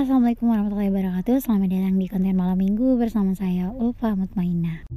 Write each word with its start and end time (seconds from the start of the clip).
Assalamualaikum 0.00 0.48
warahmatullahi 0.48 0.88
wabarakatuh. 0.88 1.44
Selamat 1.44 1.76
datang 1.76 2.00
di 2.00 2.08
konten 2.08 2.32
malam 2.32 2.56
minggu 2.56 2.96
bersama 2.96 3.36
saya 3.36 3.68
Ulfa 3.68 4.16
Mutmainah. 4.16 4.88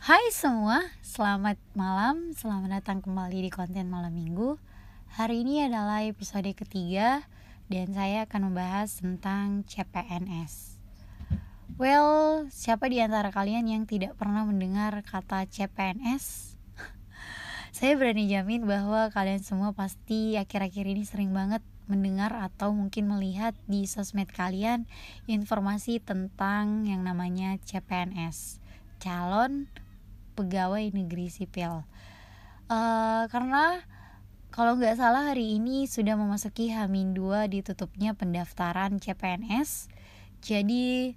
Hai 0.00 0.24
semua, 0.32 0.88
selamat 1.04 1.60
malam, 1.76 2.32
selamat 2.32 2.68
datang 2.72 3.04
kembali 3.04 3.44
di 3.44 3.50
konten 3.52 3.92
malam 3.92 4.16
minggu. 4.16 4.56
Hari 5.20 5.44
ini 5.44 5.68
adalah 5.68 6.08
episode 6.08 6.48
ketiga 6.56 7.20
dan 7.68 7.92
saya 7.92 8.24
akan 8.24 8.48
membahas 8.48 8.96
tentang 8.96 9.60
CPNS 9.68 10.79
Well, 11.80 12.44
siapa 12.52 12.92
di 12.92 13.00
antara 13.00 13.32
kalian 13.32 13.64
yang 13.64 13.88
tidak 13.88 14.12
pernah 14.20 14.44
mendengar 14.44 15.00
kata 15.00 15.48
CPNS? 15.48 16.52
Saya 17.72 17.96
berani 17.96 18.28
jamin 18.28 18.68
bahwa 18.68 19.08
kalian 19.08 19.40
semua 19.40 19.72
pasti 19.72 20.36
akhir-akhir 20.36 20.84
ini 20.84 21.08
sering 21.08 21.32
banget 21.32 21.64
mendengar 21.88 22.36
atau 22.36 22.76
mungkin 22.76 23.08
melihat 23.08 23.56
di 23.64 23.88
sosmed 23.88 24.28
kalian 24.28 24.84
informasi 25.24 26.04
tentang 26.04 26.84
yang 26.84 27.00
namanya 27.00 27.56
CPNS, 27.64 28.60
calon 29.00 29.64
pegawai 30.36 30.84
negeri 30.92 31.32
sipil. 31.32 31.88
Uh, 32.68 33.24
karena 33.32 33.88
kalau 34.52 34.76
nggak 34.76 35.00
salah 35.00 35.32
hari 35.32 35.56
ini 35.56 35.88
sudah 35.88 36.12
memasuki 36.12 36.76
Hamin 36.76 37.16
2 37.16 37.48
ditutupnya 37.48 38.12
pendaftaran 38.12 39.00
CPNS. 39.00 39.88
Jadi 40.44 41.16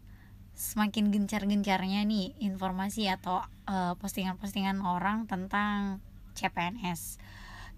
semakin 0.64 1.12
gencar-gencarnya 1.12 2.08
nih 2.08 2.40
informasi 2.40 3.12
atau 3.12 3.44
eh, 3.68 3.94
postingan-postingan 4.00 4.80
orang 4.80 5.28
tentang 5.28 6.00
CPNS. 6.40 7.20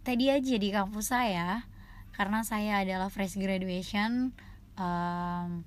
Tadi 0.05 0.29
aja 0.29 0.55
di 0.61 0.69
kampus 0.69 1.09
saya, 1.09 1.65
karena 2.13 2.45
saya 2.45 2.85
adalah 2.85 3.09
fresh 3.09 3.41
graduation, 3.41 4.37
um, 4.77 5.65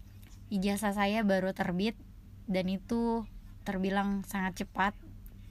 ijazah 0.49 0.95
saya 0.95 1.27
baru 1.27 1.51
terbit 1.53 1.99
dan 2.47 2.71
itu 2.71 3.27
terbilang 3.67 4.23
sangat 4.25 4.65
cepat. 4.65 4.95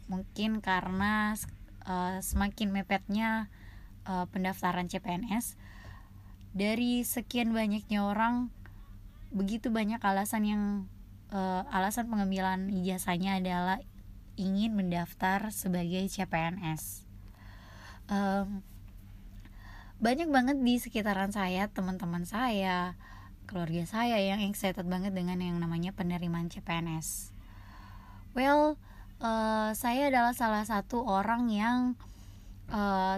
Mungkin 0.08 0.64
karena 0.64 1.36
uh, 1.84 2.24
semakin 2.24 2.72
mepetnya 2.72 3.52
uh, 4.08 4.24
pendaftaran 4.32 4.88
CPNS 4.88 5.60
dari 6.56 7.04
sekian 7.04 7.52
banyaknya 7.52 8.08
orang, 8.08 8.50
begitu 9.36 9.68
banyak 9.68 10.00
alasan 10.00 10.44
yang 10.48 10.64
uh, 11.32 11.64
alasan 11.72 12.08
pengambilan 12.08 12.72
ijazahnya 12.72 13.40
adalah 13.40 13.78
ingin 14.38 14.78
mendaftar 14.78 15.50
sebagai 15.50 16.06
CPNS. 16.08 17.04
Um, 18.08 18.62
banyak 19.98 20.30
banget 20.30 20.62
di 20.62 20.78
sekitaran 20.78 21.34
saya, 21.34 21.68
teman-teman 21.74 22.24
saya, 22.24 22.94
keluarga 23.50 23.84
saya 23.90 24.22
yang 24.22 24.46
excited 24.46 24.86
banget 24.86 25.18
dengan 25.18 25.42
yang 25.42 25.58
namanya 25.58 25.90
penerimaan 25.96 26.54
CPNS. 26.54 27.34
Well, 28.38 28.78
uh, 29.18 29.74
saya 29.74 30.14
adalah 30.14 30.38
salah 30.38 30.62
satu 30.62 31.02
orang 31.02 31.50
yang 31.50 31.98
uh, 32.70 33.18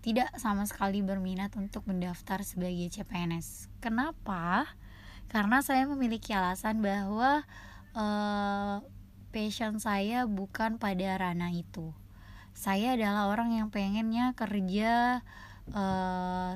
tidak 0.00 0.32
sama 0.40 0.64
sekali 0.66 1.04
berminat 1.04 1.54
untuk 1.54 1.86
mendaftar 1.86 2.42
sebagai 2.42 2.90
CPNS. 2.90 3.70
Kenapa? 3.78 4.66
Karena 5.30 5.62
saya 5.62 5.86
memiliki 5.86 6.34
alasan 6.34 6.82
bahwa 6.82 7.46
uh, 7.94 8.82
passion 9.30 9.78
saya 9.78 10.26
bukan 10.26 10.82
pada 10.82 11.14
ranah 11.22 11.54
itu. 11.54 11.94
Saya 12.50 12.98
adalah 12.98 13.30
orang 13.30 13.54
yang 13.54 13.70
pengennya 13.70 14.34
kerja 14.34 15.22
uh, 15.70 16.52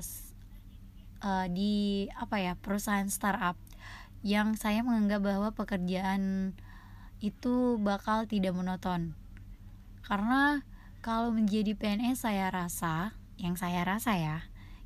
uh, 1.23 1.47
di 1.49 2.11
apa 2.19 2.37
ya 2.43 2.53
perusahaan 2.59 3.07
startup 3.07 3.55
yang 4.27 4.59
saya 4.59 4.83
menganggap 4.83 5.23
bahwa 5.23 5.49
pekerjaan 5.55 6.53
itu 7.23 7.79
bakal 7.79 8.27
tidak 8.27 8.59
monoton. 8.59 9.15
Karena 10.03 10.67
kalau 10.99 11.31
menjadi 11.31 11.79
PNS 11.79 12.27
saya 12.27 12.51
rasa 12.51 13.15
yang 13.39 13.55
saya 13.55 13.87
rasa 13.87 14.19
ya 14.19 14.39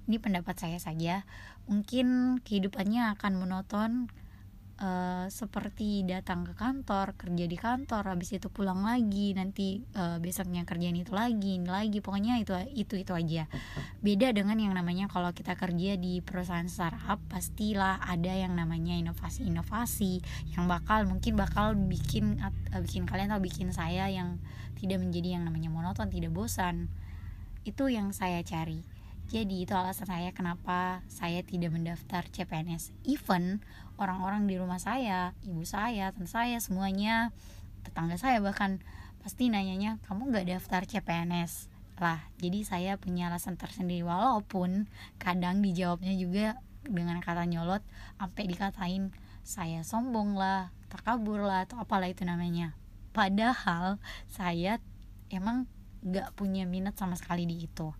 ini 0.09 0.17
pendapat 0.17 0.57
saya 0.57 0.81
saja. 0.81 1.29
Mungkin 1.69 2.41
kehidupannya 2.41 3.13
akan 3.15 3.33
monoton 3.37 4.09
uh, 4.81 5.27
seperti 5.29 6.07
datang 6.07 6.47
ke 6.47 6.55
kantor 6.55 7.15
kerja 7.19 7.45
di 7.45 7.59
kantor 7.59 8.17
habis 8.17 8.33
itu 8.33 8.49
pulang 8.49 8.87
lagi 8.87 9.35
nanti 9.35 9.83
uh, 9.99 10.17
besoknya 10.23 10.65
kerjaan 10.65 10.97
itu 10.97 11.13
lagi 11.13 11.59
ini 11.61 11.69
lagi 11.69 11.99
pokoknya 12.01 12.41
itu 12.41 12.55
itu 12.75 12.95
itu 12.97 13.13
aja. 13.13 13.45
Beda 14.01 14.33
dengan 14.33 14.57
yang 14.59 14.75
namanya 14.75 15.11
kalau 15.11 15.35
kita 15.35 15.59
kerja 15.59 15.99
di 15.99 16.23
perusahaan 16.23 16.67
startup 16.71 17.21
pastilah 17.29 18.01
ada 18.01 18.33
yang 18.33 18.55
namanya 18.57 18.97
inovasi-inovasi 18.97 20.23
yang 20.57 20.71
bakal 20.71 21.05
mungkin 21.05 21.37
bakal 21.37 21.75
bikin 21.77 22.41
uh, 22.41 22.81
bikin 22.81 23.05
kalian 23.05 23.35
atau 23.35 23.43
bikin 23.43 23.75
saya 23.75 24.09
yang 24.09 24.39
tidak 24.79 25.03
menjadi 25.03 25.39
yang 25.39 25.45
namanya 25.45 25.69
monoton 25.69 26.09
tidak 26.09 26.31
bosan. 26.31 26.89
Itu 27.67 27.91
yang 27.93 28.17
saya 28.17 28.41
cari 28.47 28.97
jadi 29.28 29.69
itu 29.69 29.77
alasan 29.77 30.09
saya 30.09 30.33
kenapa 30.33 31.05
saya 31.05 31.44
tidak 31.44 31.77
mendaftar 31.77 32.25
CPNS. 32.33 32.97
Even 33.05 33.61
orang-orang 34.00 34.49
di 34.49 34.56
rumah 34.56 34.81
saya, 34.81 35.37
ibu 35.44 35.69
saya, 35.69 36.16
tante 36.16 36.33
saya, 36.33 36.56
semuanya, 36.65 37.37
tetangga 37.84 38.16
saya 38.16 38.41
bahkan 38.41 38.81
pasti 39.21 39.53
nanyanya, 39.53 40.00
kamu 40.09 40.33
nggak 40.33 40.49
daftar 40.49 40.89
CPNS? 40.89 41.69
Lah, 42.00 42.25
jadi 42.41 42.65
saya 42.65 42.93
punya 42.97 43.28
alasan 43.28 43.61
tersendiri 43.61 44.00
walaupun 44.00 44.89
kadang 45.21 45.60
dijawabnya 45.60 46.16
juga 46.16 46.56
dengan 46.89 47.21
kata 47.21 47.45
nyolot, 47.45 47.84
sampai 48.16 48.49
dikatain 48.49 49.12
saya 49.45 49.84
sombong 49.84 50.41
lah, 50.41 50.72
takabur 50.89 51.45
lah, 51.45 51.69
atau 51.69 51.77
apalah 51.77 52.09
itu 52.09 52.25
namanya. 52.25 52.72
Padahal 53.12 54.00
saya 54.25 54.81
emang 55.28 55.69
nggak 56.00 56.33
punya 56.33 56.65
minat 56.65 56.97
sama 56.97 57.12
sekali 57.19 57.45
di 57.45 57.69
itu 57.69 57.93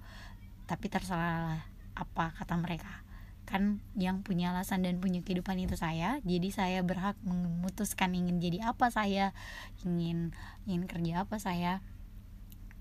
tapi 0.69 0.93
terserah 0.93 1.65
apa 1.97 2.37
kata 2.37 2.55
mereka. 2.61 3.03
Kan 3.49 3.81
yang 3.97 4.21
punya 4.21 4.53
alasan 4.53 4.85
dan 4.85 5.01
punya 5.01 5.25
kehidupan 5.25 5.57
itu 5.57 5.75
saya 5.75 6.21
jadi 6.23 6.49
saya 6.53 6.79
berhak 6.85 7.17
memutuskan 7.25 8.13
ingin 8.13 8.39
jadi 8.39 8.69
apa 8.69 8.93
saya 8.93 9.33
ingin 9.83 10.37
ingin 10.69 10.85
kerja 10.85 11.25
apa 11.25 11.41
saya. 11.41 11.81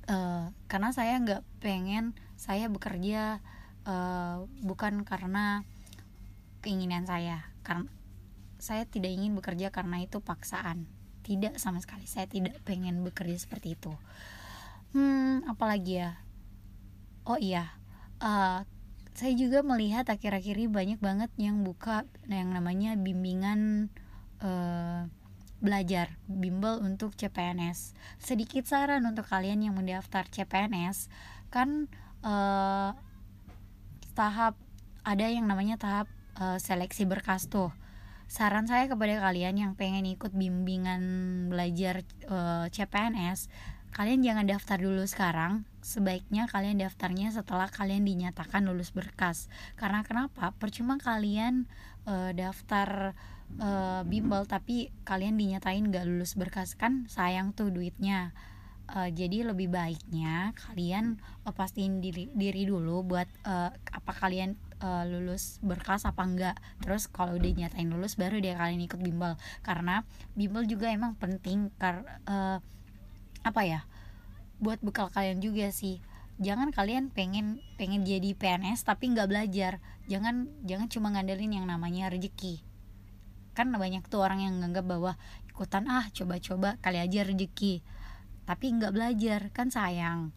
Uh, 0.08 0.52
karena 0.72 0.92
saya 0.96 1.20
nggak 1.20 1.44
pengen 1.59 2.16
saya 2.40 2.72
bekerja 2.72 3.44
uh, 3.88 4.44
bukan 4.62 5.08
karena 5.08 5.64
keinginan 6.59 7.08
saya. 7.08 7.47
Karena 7.64 7.88
saya 8.59 8.84
tidak 8.84 9.16
ingin 9.16 9.31
bekerja 9.40 9.72
karena 9.72 10.03
itu 10.03 10.20
paksaan. 10.20 10.84
Tidak 11.24 11.56
sama 11.59 11.80
sekali 11.80 12.03
saya 12.08 12.28
tidak 12.28 12.59
pengen 12.68 13.08
bekerja 13.08 13.40
seperti 13.40 13.80
itu. 13.80 13.96
Hmm 14.92 15.47
apalagi 15.47 16.03
ya 16.03 16.27
oh 17.28 17.38
iya. 17.38 17.76
Uh, 18.24 18.64
saya 19.14 19.34
juga 19.34 19.62
melihat 19.62 20.08
akhir-akhir 20.08 20.56
ini 20.58 20.70
banyak 20.70 21.00
banget 21.02 21.30
yang 21.42 21.66
buka 21.66 22.06
yang 22.30 22.54
namanya 22.54 22.94
bimbingan 22.96 23.90
uh, 24.42 25.10
belajar 25.58 26.14
bimbel 26.30 26.78
untuk 26.86 27.18
CPNS 27.18 27.98
sedikit 28.22 28.70
saran 28.70 29.02
untuk 29.10 29.26
kalian 29.26 29.66
yang 29.66 29.74
mendaftar 29.74 30.30
CPNS 30.30 31.10
kan 31.50 31.90
uh, 32.22 32.94
tahap 34.14 34.54
ada 35.02 35.26
yang 35.26 35.50
namanya 35.50 35.82
tahap 35.82 36.08
uh, 36.38 36.62
seleksi 36.62 37.09
berkas 37.09 37.50
tuh. 37.50 37.74
Saran 38.28 38.68
saya 38.68 38.92
kepada 38.92 39.24
kalian 39.24 39.56
yang 39.56 39.72
pengen 39.80 40.04
ikut 40.04 40.36
bimbingan 40.36 41.02
belajar 41.48 42.04
uh, 42.28 42.68
CPNS 42.68 43.48
kalian 43.97 44.22
jangan 44.22 44.46
daftar 44.46 44.78
dulu 44.78 45.02
sekarang. 45.09 45.66
Sebaiknya 45.81 46.46
kalian 46.46 46.78
daftarnya 46.78 47.34
setelah 47.34 47.66
kalian 47.66 48.05
dinyatakan 48.05 48.70
lulus 48.70 48.94
berkas. 48.94 49.49
Karena 49.73 50.05
kenapa? 50.05 50.53
Percuma 50.61 51.02
kalian 51.02 51.66
uh, 52.05 52.29
daftar 52.29 53.17
uh, 53.58 54.05
bimbel 54.05 54.46
tapi 54.46 54.94
kalian 55.02 55.34
dinyatain 55.41 55.90
gak 55.90 56.05
lulus 56.05 56.38
berkas. 56.38 56.78
Kan 56.78 57.09
sayang 57.09 57.58
tuh 57.58 57.73
duitnya. 57.73 58.38
Uh, 58.88 59.09
jadi 59.11 59.44
lebih 59.44 59.67
baiknya 59.67 60.55
kalian 60.55 61.17
uh, 61.44 61.52
pastiin 61.52 61.99
diri, 61.99 62.29
diri 62.32 62.70
dulu 62.70 63.03
buat 63.03 63.28
uh, 63.44 63.73
apa 63.73 64.14
kalian 64.16 64.55
uh, 64.79 65.03
lulus 65.03 65.59
berkas 65.59 66.08
apa 66.08 66.23
enggak 66.23 66.55
terus 66.79 67.11
kalau 67.11 67.35
udah 67.35 67.52
nyatain 67.52 67.91
lulus 67.91 68.16
baru 68.16 68.40
dia 68.40 68.53
kalian 68.55 68.85
ikut 68.85 69.02
bimbel. 69.02 69.35
Karena 69.66 70.05
bimbel 70.38 70.70
juga 70.70 70.88
emang 70.94 71.17
penting 71.17 71.73
karena 71.76 72.16
uh, 72.29 72.58
apa 73.47 73.64
ya 73.64 73.82
buat 74.58 74.82
bekal 74.82 75.14
kalian 75.14 75.40
juga 75.41 75.70
sih. 75.70 76.02
Jangan 76.38 76.70
kalian 76.70 77.09
pengen 77.09 77.61
pengen 77.82 78.05
jadi 78.05 78.38
PNS 78.38 78.85
tapi 78.85 79.09
nggak 79.14 79.29
belajar. 79.29 79.82
Jangan 80.05 80.49
jangan 80.66 80.88
cuma 80.90 81.08
ngandelin 81.14 81.61
yang 81.61 81.66
namanya 81.66 82.14
rezeki. 82.14 82.61
Kan 83.58 83.73
banyak 83.73 84.05
tuh 84.05 84.22
orang 84.22 84.46
yang 84.46 84.53
nganggap 84.61 84.85
bahwa 84.85 85.17
ikutan 85.49 85.90
ah 85.90 86.05
coba-coba 86.14 86.78
kali 86.82 87.02
aja 87.02 87.26
rezeki. 87.26 87.82
Tapi 88.46 88.66
nggak 88.78 88.94
belajar 88.94 89.49
kan 89.49 89.73
sayang. 89.73 90.34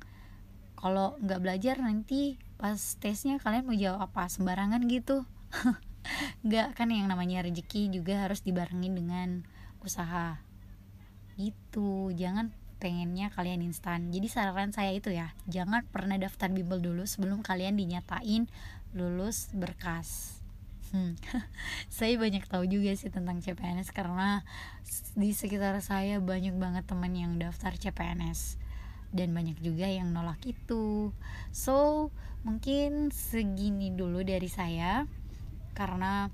Kalau 0.81 1.21
nggak 1.21 1.41
belajar 1.45 1.77
nanti 1.85 2.41
pas 2.57 2.81
tesnya 2.97 3.37
kalian 3.37 3.69
mau 3.69 3.77
jawab 3.77 4.09
apa? 4.09 4.29
Sembarangan 4.33 4.85
gitu. 4.89 5.29
Nggak 6.49 6.81
kan 6.81 6.89
yang 6.89 7.13
namanya 7.13 7.45
rezeki 7.45 7.93
juga 7.93 8.25
harus 8.25 8.41
dibarengin 8.41 8.97
dengan 8.97 9.45
usaha. 9.85 10.41
Gitu 11.37 12.09
jangan 12.17 12.57
pengennya 12.81 13.29
kalian 13.31 13.61
instan. 13.61 14.09
Jadi 14.09 14.27
saran 14.27 14.73
saya 14.73 14.97
itu 14.97 15.13
ya 15.13 15.37
jangan 15.47 15.85
pernah 15.93 16.17
daftar 16.17 16.49
bimbel 16.49 16.81
dulu 16.81 17.05
sebelum 17.05 17.45
kalian 17.45 17.77
dinyatain 17.77 18.49
lulus 18.97 19.53
berkas. 19.53 20.41
Hmm. 20.91 21.15
saya 21.93 22.19
banyak 22.19 22.51
tahu 22.51 22.67
juga 22.67 22.91
sih 22.99 23.15
tentang 23.15 23.39
CPNS 23.39 23.95
karena 23.95 24.43
di 25.15 25.31
sekitar 25.31 25.79
saya 25.79 26.19
banyak 26.19 26.59
banget 26.59 26.83
teman 26.89 27.15
yang 27.15 27.39
daftar 27.39 27.79
CPNS 27.79 28.59
dan 29.15 29.31
banyak 29.31 29.61
juga 29.63 29.87
yang 29.87 30.11
nolak 30.11 30.43
itu. 30.43 31.15
So 31.55 32.11
mungkin 32.43 33.15
segini 33.15 33.95
dulu 33.95 34.27
dari 34.27 34.51
saya. 34.51 35.07
Karena 35.71 36.27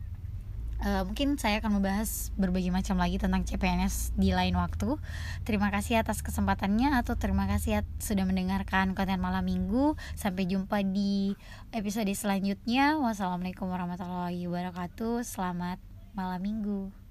uh, 0.85 1.03
mungkin 1.07 1.41
saya 1.41 1.63
akan 1.65 1.81
membahas 1.81 2.35
berbagai 2.37 2.69
macam 2.75 3.01
lagi 3.01 3.17
tentang 3.17 3.47
CPNS 3.47 4.17
di 4.19 4.35
lain 4.35 4.59
waktu. 4.59 4.99
Terima 5.47 5.73
kasih 5.73 6.03
atas 6.03 6.21
kesempatannya 6.21 6.97
atau 6.99 7.17
terima 7.17 7.49
kasih 7.49 7.87
sudah 8.03 8.25
mendengarkan 8.29 8.93
konten 8.93 9.23
malam 9.23 9.47
minggu. 9.47 9.95
Sampai 10.19 10.45
jumpa 10.51 10.85
di 10.85 11.33
episode 11.73 12.11
selanjutnya. 12.13 13.01
Wassalamualaikum 13.01 13.71
warahmatullahi 13.71 14.45
wabarakatuh. 14.45 15.25
Selamat 15.25 15.81
malam 16.13 16.41
minggu 16.43 17.06